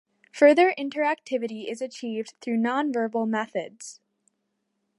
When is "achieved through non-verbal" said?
1.79-3.27